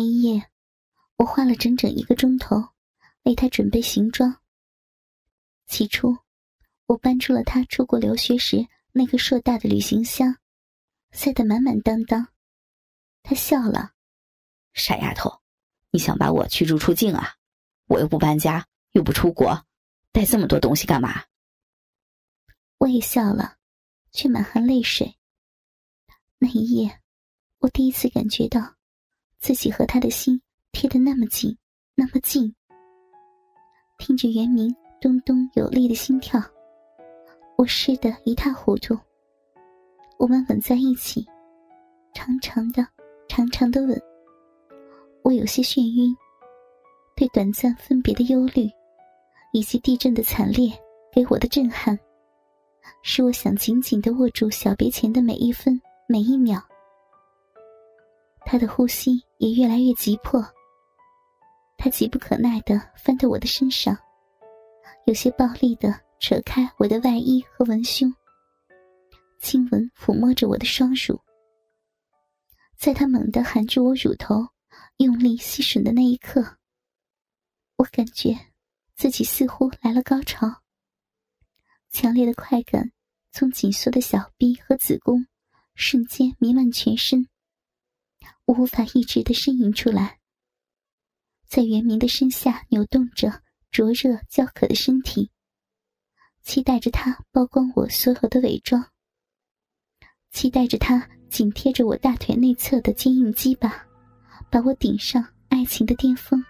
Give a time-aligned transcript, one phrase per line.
[0.00, 0.50] 那一夜，
[1.16, 2.56] 我花了整整一个钟头
[3.24, 4.40] 为他准备行装。
[5.66, 6.16] 起初，
[6.86, 10.38] 我搬出了他出国留学时那个硕大的旅行箱，
[11.12, 12.26] 塞得满满当当。
[13.22, 13.92] 他笑了
[14.72, 15.42] ：“傻丫头，
[15.90, 17.34] 你想把我驱逐出境啊？
[17.84, 19.66] 我又不搬家，又不出国，
[20.12, 21.24] 带这么多东西干嘛？”
[22.80, 23.58] 我也笑了，
[24.12, 25.18] 却满含泪水。
[26.38, 27.02] 那一夜，
[27.58, 28.79] 我第一次感觉到。
[29.40, 31.56] 自己和他的心贴得那么紧，
[31.94, 32.54] 那么近。
[33.98, 36.40] 听着袁明咚咚有力的心跳，
[37.56, 38.96] 我湿得一塌糊涂。
[40.18, 41.26] 我们吻在一起，
[42.14, 42.86] 长长的、
[43.28, 44.00] 长长的吻。
[45.22, 46.14] 我有些眩晕，
[47.16, 48.68] 对短暂分别的忧虑，
[49.52, 50.70] 以及地震的惨烈
[51.10, 51.98] 给我的震撼，
[53.02, 56.62] 使我想紧紧的握住小别前的每一分每一秒。
[58.50, 60.44] 他的呼吸也越来越急迫。
[61.78, 63.96] 他急不可耐的翻到我的身上，
[65.06, 68.12] 有些暴力的扯开我的外衣和文胸，
[69.38, 71.20] 亲吻抚摸着我的双乳。
[72.76, 74.48] 在他猛地含住我乳头，
[74.96, 76.56] 用力吸吮的那一刻，
[77.76, 78.36] 我感觉
[78.96, 80.48] 自己似乎来了高潮。
[81.88, 82.90] 强烈的快感
[83.30, 85.24] 从紧缩的小臂和子宫
[85.76, 87.29] 瞬间弥漫全身。
[88.50, 90.18] 我无法抑制的呻吟出来，
[91.46, 95.30] 在袁明的身下扭动着灼热焦渴的身体，
[96.42, 98.84] 期待着他曝光我所有的伪装，
[100.32, 103.86] 期待着他紧贴着我大腿内侧的坚硬鸡巴，
[104.50, 106.44] 把我顶上爱情的巅峰。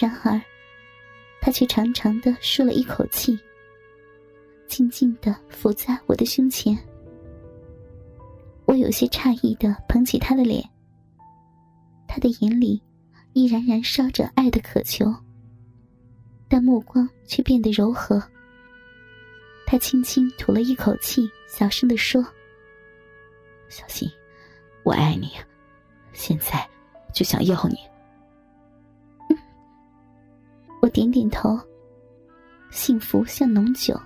[0.00, 0.42] 然而，
[1.40, 3.38] 他却长长的舒了一口气，
[4.66, 6.76] 静静的伏在我的胸前。
[8.68, 10.62] 我有些诧异的捧起他的脸，
[12.06, 12.82] 他的眼里
[13.32, 15.06] 依然燃烧着爱的渴求，
[16.50, 18.22] 但目光却变得柔和。
[19.66, 22.22] 他轻轻吐了一口气，小声的说
[23.70, 24.06] ：“小心，
[24.82, 25.30] 我爱你，
[26.12, 26.68] 现在
[27.10, 27.76] 就想要你。
[30.82, 31.58] ”我点点头，
[32.70, 33.98] 幸福像浓酒，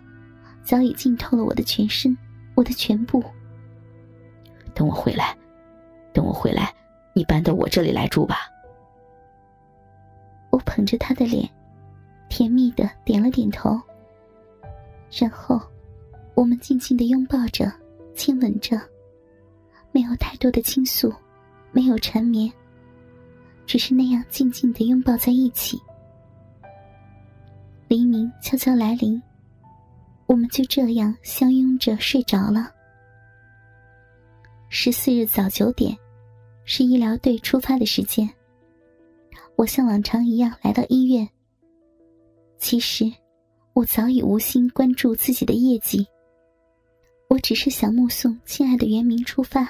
[0.63, 2.17] 早已浸透了我的全身，
[2.55, 3.21] 我的全部。
[4.75, 5.37] 等我回来，
[6.13, 6.75] 等我回来，
[7.15, 8.37] 你搬到我这里来住吧。
[10.51, 11.49] 我捧着他的脸，
[12.29, 13.81] 甜蜜的点了点头。
[15.11, 15.61] 然后，
[16.35, 17.71] 我们静静的拥抱着，
[18.15, 18.81] 亲吻着，
[19.91, 21.13] 没有太多的倾诉，
[21.71, 22.51] 没有缠绵，
[23.67, 25.79] 只是那样静静的拥抱在一起。
[27.89, 29.23] 黎明悄悄来临，
[30.25, 32.71] 我们就这样相拥着睡着了。
[34.75, 35.95] 十四日早九点，
[36.65, 38.27] 是医疗队出发的时间。
[39.55, 41.29] 我像往常一样来到医院。
[42.57, 43.05] 其实，
[43.75, 46.07] 我早已无心关注自己的业绩。
[47.29, 49.69] 我只是想目送亲爱的袁明出发。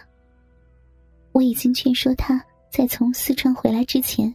[1.32, 2.40] 我已经劝说他
[2.70, 4.32] 在从四川回来之前，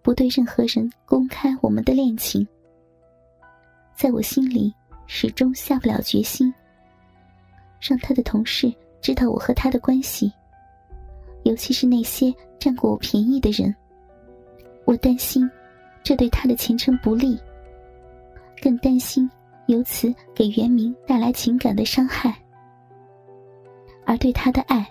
[0.00, 2.48] 不对任何人公开我们的恋情。
[3.94, 4.72] 在我心里，
[5.06, 6.50] 始终下不了决心，
[7.82, 8.72] 让他的同事。
[9.00, 10.32] 知道我和他的关系，
[11.44, 13.74] 尤其是那些占过我便宜的人，
[14.84, 15.50] 我担心
[16.02, 17.40] 这对他的前程不利，
[18.60, 19.30] 更担心
[19.66, 22.34] 由此给袁明带来情感的伤害。
[24.04, 24.86] 而对他的爱，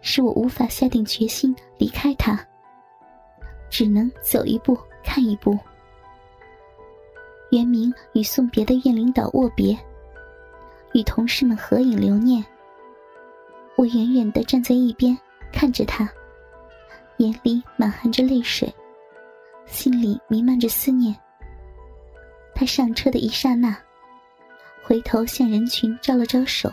[0.00, 2.38] 使我无法下定决心离开他，
[3.68, 5.58] 只能走一步看一步。
[7.50, 9.76] 袁明与送别的院领导握别，
[10.92, 12.44] 与同事们合影留念。
[13.80, 15.18] 我远远的站在一边，
[15.50, 16.06] 看着他，
[17.16, 18.70] 眼里满含着泪水，
[19.64, 21.16] 心里弥漫着思念。
[22.54, 23.74] 他上车的一刹那，
[24.84, 26.70] 回头向人群招了招手，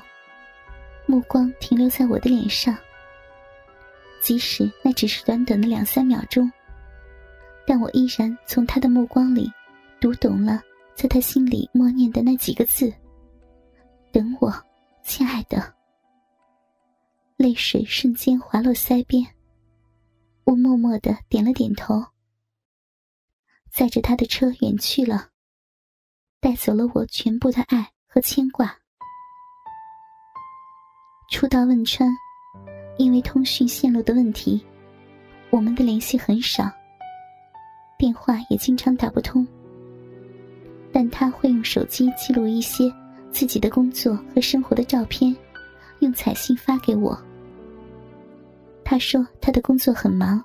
[1.06, 2.78] 目光停留在我的脸上。
[4.22, 6.51] 即使那只是短短的两三秒钟，
[7.65, 9.50] 但我依然从他的目光里，
[10.01, 10.62] 读懂了
[10.94, 12.94] 在他心里默念的那几个字
[14.12, 14.53] ：“等我，
[15.03, 15.74] 亲爱的。”
[17.38, 19.24] 泪水瞬间滑落腮边，
[20.44, 22.04] 我默默的点了点头。
[23.72, 25.30] 载着他的车远去了，
[26.39, 28.75] 带走了我全部的爱和牵挂。
[31.30, 32.10] 初到汶川，
[32.98, 34.60] 因为通讯线路的问题，
[35.51, 36.68] 我们的联系很少，
[38.00, 39.48] 电话也经常打不通。
[40.92, 42.92] 但他会用手机记录一些
[43.30, 45.36] 自己的工作和生活的照片，
[46.00, 47.16] 用彩信发给我。
[48.89, 50.42] 他说他的工作很忙，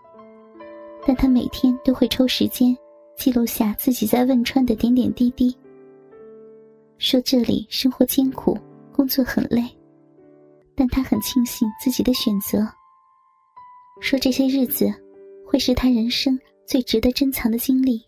[1.07, 2.77] 但他每天都会抽时间
[3.15, 5.57] 记录下自己在汶川的点点滴滴。
[6.99, 8.59] 说这里生活艰苦，
[8.93, 9.63] 工作很累，
[10.75, 12.67] 但他很庆幸自己的选择。
[14.01, 14.93] 说这些日子
[15.47, 16.37] 会是他人生
[16.67, 18.03] 最值得珍藏的经历，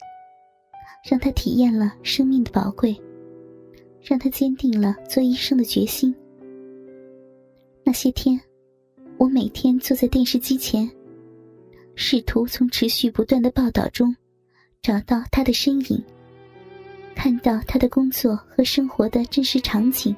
[1.09, 3.01] 让他体验了生命的宝贵，
[4.03, 6.13] 让他坚定了做医生的决心。
[7.85, 8.41] 那些天，
[9.17, 10.91] 我每天坐在电视机前，
[11.95, 14.15] 试图从持续不断的报道中
[14.83, 16.03] 找到他的身影。
[17.15, 20.15] 看到他的工作和生活的真实场景，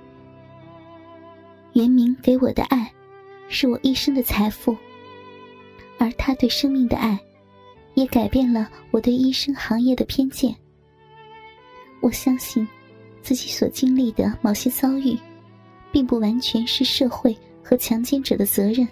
[1.75, 2.91] 袁明给我的爱，
[3.49, 4.75] 是我一生的财富。
[5.99, 7.19] 而他对生命的爱，
[7.95, 10.57] 也改变了我对医生行业的偏见。
[12.01, 12.67] 我相信，
[13.23, 15.17] 自己所经历的某些遭遇，
[15.93, 17.37] 并不完全是社会
[17.67, 18.87] 和强奸者的责任，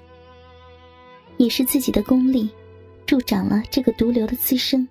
[1.37, 2.50] 也是自己的功力，
[3.06, 4.87] 助长了这个毒瘤的滋生。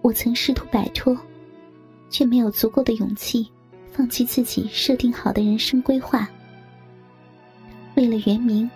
[0.00, 1.14] 我曾试图摆脱。
[2.12, 3.50] 却没有足够的勇气，
[3.90, 6.28] 放弃自己设定好的人生规划。
[7.96, 8.70] 为了圆明，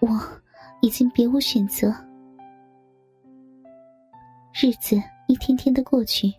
[0.00, 0.08] 我
[0.82, 1.90] 已经别无选择。
[4.52, 6.30] 日子一天天的过去，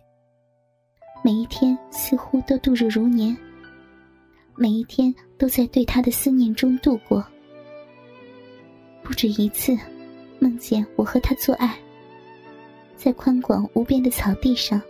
[1.24, 3.36] 每一天似乎都度日如年，
[4.56, 7.24] 每一天都在对他的思念中度过。
[9.02, 9.76] 不止一次，
[10.38, 11.78] 梦见我和他做爱，
[12.96, 14.80] 在宽广无边的草地上。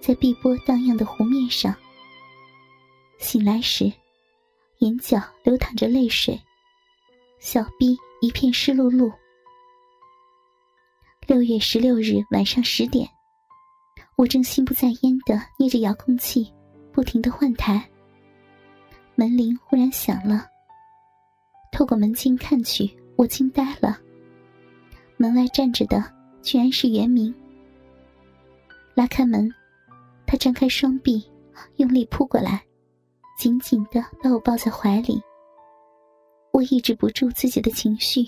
[0.00, 1.74] 在碧波荡漾的湖面上，
[3.18, 3.92] 醒来时，
[4.78, 6.40] 眼角流淌着泪水，
[7.38, 9.12] 小臂一片湿漉漉。
[11.26, 13.06] 六月十六日晚上十点，
[14.16, 16.50] 我正心不在焉的捏着遥控器，
[16.92, 17.86] 不停的换台。
[19.20, 20.46] 门铃忽然响了，
[21.70, 24.00] 透过门镜看去，我惊呆了。
[25.18, 26.02] 门外站着的
[26.40, 27.34] 居然是袁明。
[28.94, 29.52] 拉开门。
[30.26, 31.22] 他张开双臂，
[31.76, 32.64] 用力扑过来，
[33.36, 35.20] 紧紧的把我抱在怀里。
[36.54, 38.24] 我抑制不住自己的情绪，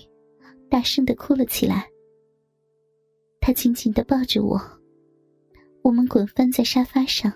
[0.69, 1.89] 大声的哭了起来。
[3.41, 4.61] 他紧紧的抱着我，
[5.81, 7.33] 我们滚翻在沙发上，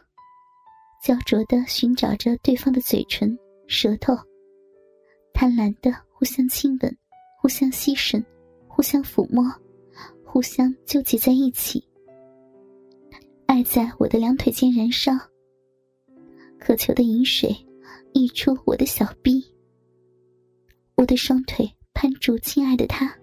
[1.04, 3.36] 焦灼的寻找着对方的嘴唇、
[3.68, 4.16] 舌头，
[5.34, 6.98] 贪婪的互相亲吻，
[7.38, 8.24] 互相吸吮，
[8.68, 9.44] 互相抚摸，
[10.24, 11.86] 互相纠结在一起。
[13.46, 15.12] 爱在我的两腿间燃烧，
[16.58, 17.54] 渴求的饮水
[18.14, 19.46] 溢出我的小臂。
[20.96, 23.14] 我的双腿攀住亲爱的他，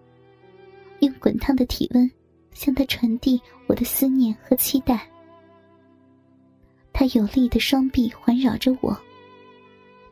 [1.00, 2.08] 用滚烫的体温
[2.52, 5.10] 向他传递我的思念和期待。
[6.92, 8.96] 他有力的双臂环绕着我，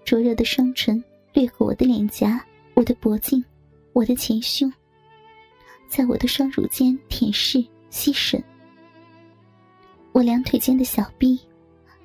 [0.05, 1.03] 灼热的双唇
[1.33, 2.45] 掠过我的脸颊、
[2.75, 3.43] 我的脖颈、
[3.93, 4.71] 我的前胸，
[5.89, 8.43] 在我的双乳间舔舐、吸吮。
[10.13, 11.41] 我两腿间的小臂，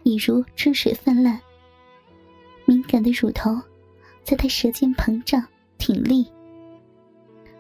[0.03, 1.39] 已如春水泛滥。
[2.65, 3.59] 敏感的乳头，
[4.23, 5.45] 在他舌尖膨胀
[5.77, 6.25] 挺立。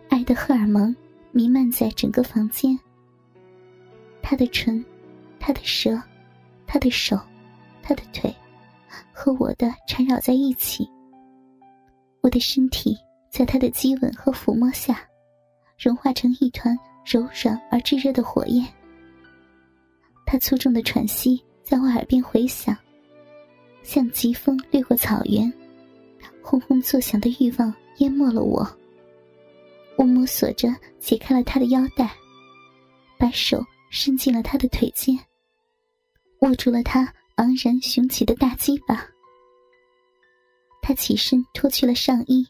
[0.09, 0.95] 爱的荷尔蒙
[1.31, 2.77] 弥漫在整个房间。
[4.21, 4.83] 他的唇，
[5.39, 6.01] 他的舌，
[6.65, 7.19] 他的手，
[7.81, 8.33] 他的腿，
[9.13, 10.87] 和我的缠绕在一起。
[12.21, 12.97] 我的身体
[13.31, 14.99] 在他的激吻和抚摸下，
[15.77, 18.65] 融化成一团柔软而炙热的火焰。
[20.25, 22.75] 他粗重的喘息在我耳边回响，
[23.81, 25.51] 像疾风掠过草原，
[26.43, 28.67] 轰轰作响的欲望淹没了我。
[29.97, 30.67] 我摸索着
[30.99, 32.11] 解开了他的腰带，
[33.17, 35.17] 把手伸进了他的腿间，
[36.41, 39.05] 握住了他昂然雄起的大鸡巴。
[40.81, 42.47] 他起身脱去了上衣，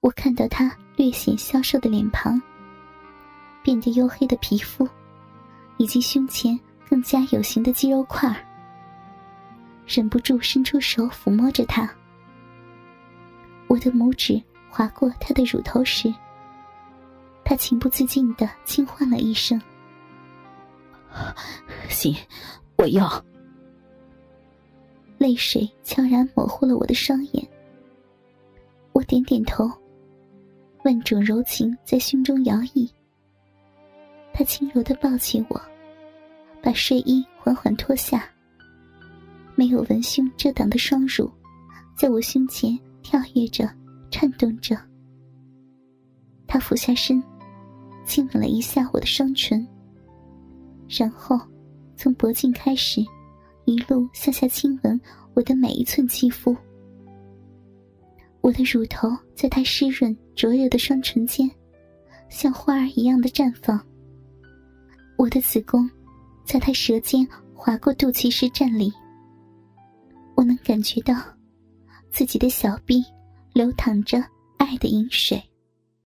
[0.00, 2.40] 我看到他略显消瘦的脸庞，
[3.62, 4.88] 变得黝黑的皮肤。
[5.76, 6.56] 以及胸前
[6.88, 8.36] 更加有型的肌肉块儿，
[9.88, 11.92] 忍不住伸出手抚摸着他。
[13.66, 14.40] 我的拇指
[14.70, 16.14] 划过他的乳头时，
[17.44, 19.60] 他情不自禁的轻唤了一声
[21.90, 22.14] ：“行，
[22.76, 23.10] 我要。”
[25.24, 27.48] 泪水悄然模糊了我的双眼。
[28.92, 29.66] 我点点头，
[30.84, 32.86] 万种柔情在胸中摇曳。
[34.34, 35.58] 他轻柔的抱起我，
[36.62, 38.28] 把睡衣缓缓脱下。
[39.54, 41.32] 没有文胸遮挡的双乳，
[41.96, 43.66] 在我胸前跳跃着，
[44.10, 44.78] 颤动着。
[46.46, 47.24] 他俯下身，
[48.04, 49.66] 亲吻了一下我的双唇，
[50.86, 51.40] 然后
[51.96, 53.02] 从脖颈开始，
[53.64, 55.00] 一路向下亲吻
[55.34, 56.56] 我的每一寸肌肤。
[58.40, 61.50] 我的乳头在他湿润灼热的双唇间，
[62.28, 63.80] 像花儿一样的绽放。
[65.16, 65.88] 我的子宫
[66.44, 68.92] 在他舌尖划过肚脐时站立。
[70.34, 71.14] 我能感觉到
[72.10, 73.02] 自己的小臂
[73.52, 74.22] 流淌着
[74.58, 75.42] 爱的饮水。